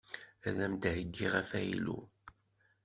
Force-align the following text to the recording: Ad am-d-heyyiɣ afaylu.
Ad 0.47 0.57
am-d-heyyiɣ 0.65 1.33
afaylu. 1.41 1.99